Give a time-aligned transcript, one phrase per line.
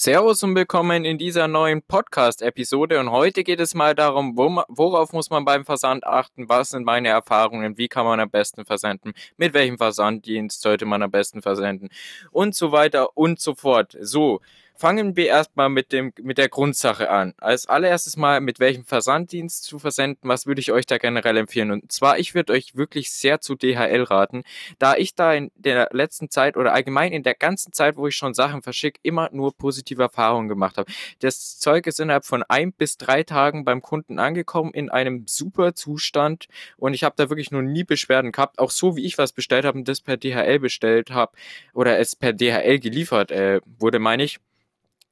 [0.00, 3.00] Servus und willkommen in dieser neuen Podcast-Episode.
[3.00, 7.08] Und heute geht es mal darum, worauf muss man beim Versand achten, was sind meine
[7.08, 11.88] Erfahrungen, wie kann man am besten versenden, mit welchem Versanddienst sollte man am besten versenden
[12.30, 13.96] und so weiter und so fort.
[14.00, 14.40] So,
[14.80, 17.34] Fangen wir erstmal mit, dem, mit der Grundsache an.
[17.38, 21.72] Als allererstes mal, mit welchem Versanddienst zu versenden, was würde ich euch da generell empfehlen?
[21.72, 24.44] Und zwar, ich würde euch wirklich sehr zu DHL raten,
[24.78, 28.14] da ich da in der letzten Zeit oder allgemein in der ganzen Zeit, wo ich
[28.14, 30.92] schon Sachen verschicke, immer nur positive Erfahrungen gemacht habe.
[31.18, 35.74] Das Zeug ist innerhalb von ein bis drei Tagen beim Kunden angekommen in einem super
[35.74, 38.60] Zustand und ich habe da wirklich noch nie Beschwerden gehabt.
[38.60, 41.32] Auch so, wie ich was bestellt habe und das per DHL bestellt habe
[41.74, 44.38] oder es per DHL geliefert äh, wurde, meine ich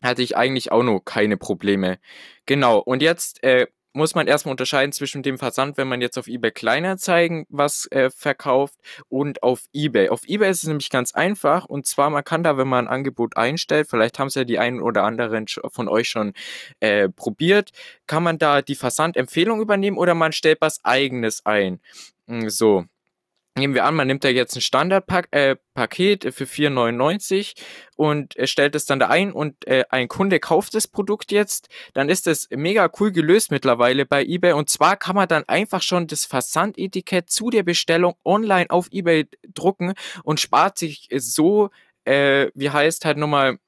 [0.03, 1.99] hatte ich eigentlich auch noch keine Probleme.
[2.47, 6.29] Genau, und jetzt äh, muss man erstmal unterscheiden zwischen dem Versand, wenn man jetzt auf
[6.29, 8.79] eBay Kleinanzeigen was äh, verkauft
[9.09, 10.11] und auf eBay.
[10.11, 12.93] Auf eBay ist es nämlich ganz einfach und zwar man kann da, wenn man ein
[12.93, 16.35] Angebot einstellt, vielleicht haben es ja die einen oder anderen von euch schon
[16.81, 17.71] äh, probiert,
[18.07, 21.81] kann man da die Versandempfehlung übernehmen oder man stellt was eigenes ein.
[22.29, 22.85] Hm, so,
[23.59, 27.55] Nehmen wir an, man nimmt da jetzt ein Standardpaket äh, für 4,99
[27.97, 31.71] und äh, stellt es dann da ein und äh, ein Kunde kauft das Produkt jetzt,
[31.95, 35.81] dann ist das mega cool gelöst mittlerweile bei eBay und zwar kann man dann einfach
[35.81, 41.71] schon das Versandetikett zu der Bestellung online auf eBay drucken und spart sich so,
[42.05, 43.59] äh, wie heißt halt nochmal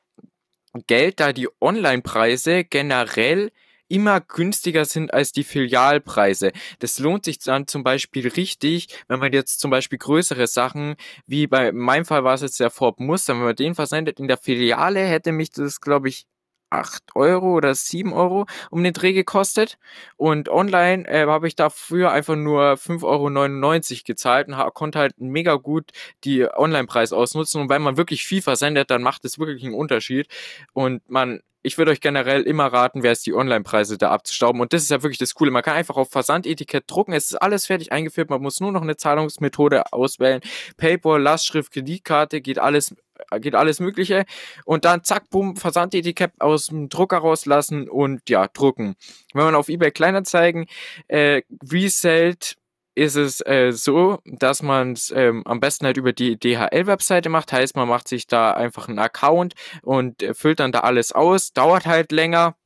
[0.86, 3.50] Geld, da die Online-Preise generell
[3.88, 6.52] immer günstiger sind als die Filialpreise.
[6.78, 11.46] Das lohnt sich dann zum Beispiel richtig, wenn man jetzt zum Beispiel größere Sachen, wie
[11.46, 14.36] bei meinem Fall war es jetzt der Ford Mustang, wenn man den versendet in der
[14.38, 16.26] Filiale, hätte mich das, glaube ich,
[16.70, 19.78] 8 Euro oder 7 Euro um den Dreh gekostet.
[20.16, 25.54] Und online äh, habe ich dafür einfach nur 5,99 Euro gezahlt und konnte halt mega
[25.54, 25.90] gut
[26.24, 27.60] die Online-Preis ausnutzen.
[27.60, 30.28] Und wenn man wirklich viel versendet, dann macht es wirklich einen Unterschied.
[30.72, 34.60] Und man ich würde euch generell immer raten, wer es die Online-Preise da abzustauben.
[34.60, 35.50] Und das ist ja wirklich das Coole.
[35.50, 37.12] Man kann einfach auf Versandetikett drucken.
[37.12, 38.30] Es ist alles fertig eingeführt.
[38.30, 40.40] Man muss nur noch eine Zahlungsmethode auswählen.
[40.76, 42.94] PayPal, Lastschrift, Kreditkarte, geht alles,
[43.40, 44.24] geht alles Mögliche.
[44.64, 48.96] Und dann zack, bumm, Versandetikett aus dem Drucker rauslassen und ja, drucken.
[49.34, 50.66] Wenn man auf eBay Kleinanzeigen
[51.08, 52.56] äh, resellt,
[52.98, 57.52] ist es äh, so, dass man es ähm, am besten halt über die DHL-Webseite macht.
[57.52, 61.52] Heißt, man macht sich da einfach einen Account und äh, füllt dann da alles aus.
[61.52, 62.56] Dauert halt länger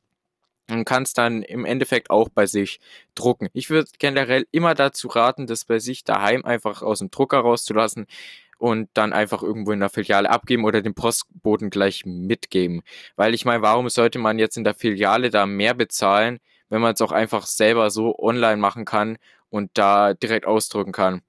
[0.71, 2.81] und kann es dann im Endeffekt auch bei sich
[3.15, 3.49] drucken.
[3.53, 8.07] Ich würde generell immer dazu raten, das bei sich daheim einfach aus dem Drucker rauszulassen
[8.63, 12.83] und dann einfach irgendwo in der Filiale abgeben oder den Postboten gleich mitgeben.
[13.17, 16.95] Weil ich meine, warum sollte man jetzt in der Filiale da mehr bezahlen, wenn man
[16.95, 19.19] es auch einfach selber so online machen kann
[19.51, 21.23] und da direkt ausdrücken kann.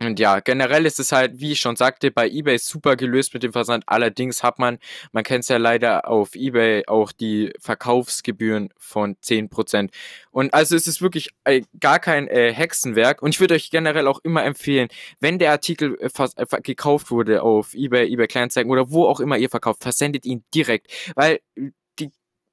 [0.00, 3.42] Und ja, generell ist es halt, wie ich schon sagte, bei eBay super gelöst mit
[3.42, 3.84] dem Versand.
[3.86, 4.78] Allerdings hat man,
[5.12, 9.90] man kennt es ja leider auf eBay auch die Verkaufsgebühren von 10%.
[10.30, 13.22] Und also es ist wirklich äh, gar kein äh, Hexenwerk.
[13.22, 14.88] Und ich würde euch generell auch immer empfehlen,
[15.20, 19.38] wenn der Artikel äh, äh gekauft wurde auf eBay, eBay Kleinanzeigen oder wo auch immer
[19.38, 20.90] ihr verkauft, versendet ihn direkt.
[21.14, 21.40] Weil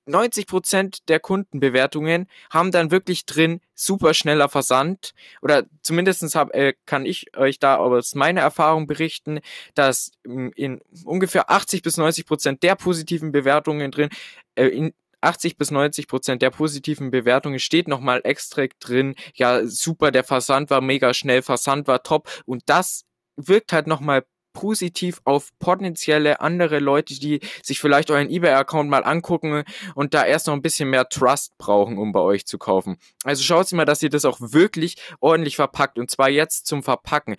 [0.08, 5.14] 90% der Kundenbewertungen haben dann wirklich drin super schneller Versand.
[5.42, 9.40] Oder zumindestens hab, äh, kann ich euch da aus meiner Erfahrung berichten,
[9.76, 14.10] dass hm, in ungefähr 80 bis 90% der positiven Bewertungen drin,
[14.56, 20.24] äh, in 80 bis 90% der positiven Bewertungen steht nochmal extra drin, ja super, der
[20.24, 22.28] Versand war mega schnell, Versand war top.
[22.46, 28.90] Und das wirkt halt nochmal positiv auf potenzielle andere Leute, die sich vielleicht euren eBay-Account
[28.90, 29.64] mal angucken
[29.96, 32.98] und da erst noch ein bisschen mehr Trust brauchen, um bei euch zu kaufen.
[33.24, 37.36] Also schaut immer, dass ihr das auch wirklich ordentlich verpackt und zwar jetzt zum Verpacken.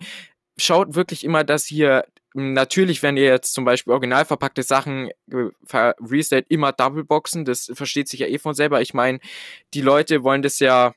[0.57, 5.93] Schaut wirklich immer, dass ihr Natürlich, wenn ihr jetzt zum Beispiel original verpackte Sachen äh,
[6.01, 8.81] reset, immer Doubleboxen, das versteht sich ja eh von selber.
[8.81, 9.19] Ich meine,
[9.75, 10.95] die Leute wollen das ja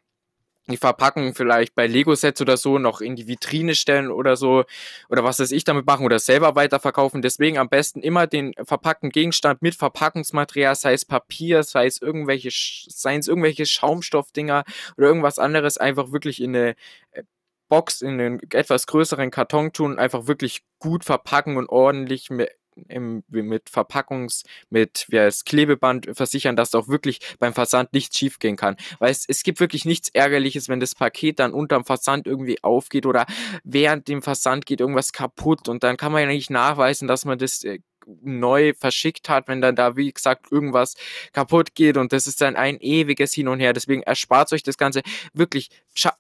[0.71, 4.65] die Verpackung vielleicht bei Lego-Sets oder so noch in die Vitrine stellen oder so
[5.09, 7.23] oder was weiß ich damit machen oder selber weiterverkaufen.
[7.23, 12.51] Deswegen am besten immer den verpackten Gegenstand mit Verpackungsmaterial, sei es Papier, sei es irgendwelche,
[12.51, 14.65] seien es irgendwelche Schaumstoffdinger
[14.97, 16.77] oder irgendwas anderes, einfach wirklich in eine
[17.13, 17.23] äh,
[17.69, 22.51] Box, in einen etwas größeren Karton tun, einfach wirklich gut verpacken und ordentlich mit
[22.89, 28.57] im, mit Verpackungs, mit wie heißt, Klebeband versichern, dass auch wirklich beim Versand nichts schiefgehen
[28.57, 28.77] kann.
[28.99, 33.07] Weil es, es gibt wirklich nichts Ärgerliches, wenn das Paket dann unterm Versand irgendwie aufgeht
[33.07, 33.27] oder
[33.65, 37.39] während dem Versand geht irgendwas kaputt und dann kann man ja nicht nachweisen, dass man
[37.39, 40.95] das äh, neu verschickt hat, wenn dann da, wie gesagt, irgendwas
[41.33, 43.73] kaputt geht und das ist dann ein ewiges Hin und Her.
[43.73, 45.71] Deswegen erspart euch das Ganze wirklich,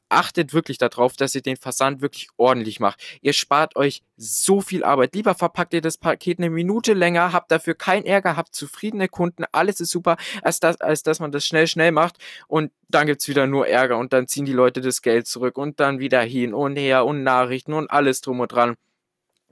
[0.08, 3.00] achtet wirklich darauf, dass ihr den Versand wirklich ordentlich macht.
[3.20, 5.14] Ihr spart euch so viel Arbeit.
[5.14, 9.44] Lieber verpackt ihr das Paket eine Minute länger, habt dafür keinen Ärger, habt zufriedene Kunden,
[9.52, 12.18] alles ist super, als, das, als dass man das schnell, schnell macht
[12.48, 15.80] und dann gibt's wieder nur Ärger und dann ziehen die Leute das Geld zurück und
[15.80, 18.76] dann wieder hin und her und Nachrichten und alles drum und dran.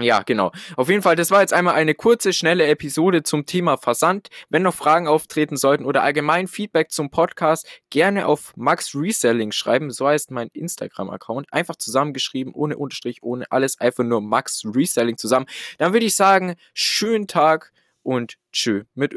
[0.00, 0.50] Ja, genau.
[0.76, 4.28] Auf jeden Fall, das war jetzt einmal eine kurze, schnelle Episode zum Thema Versand.
[4.48, 9.92] Wenn noch Fragen auftreten sollten oder allgemein Feedback zum Podcast, gerne auf Max Reselling schreiben.
[9.92, 11.46] So heißt mein Instagram-Account.
[11.52, 13.78] Einfach zusammengeschrieben, ohne Unterstrich, ohne alles.
[13.78, 15.46] Einfach nur Max Reselling zusammen.
[15.78, 17.70] Dann würde ich sagen, schönen Tag
[18.02, 19.12] und tschö mit